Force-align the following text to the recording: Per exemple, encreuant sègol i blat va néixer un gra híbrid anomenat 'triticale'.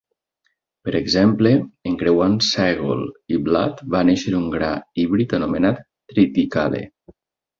Per 0.85 0.93
exemple, 0.99 1.51
encreuant 1.89 2.37
sègol 2.47 3.03
i 3.35 3.39
blat 3.49 3.85
va 3.95 4.01
néixer 4.11 4.33
un 4.39 4.49
gra 4.55 4.71
híbrid 5.01 5.37
anomenat 5.41 5.85
'triticale'. 5.85 6.83